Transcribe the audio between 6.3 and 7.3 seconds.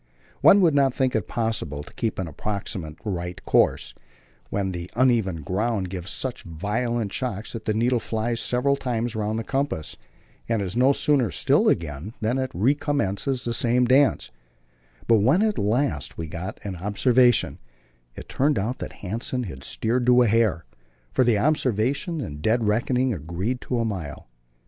violent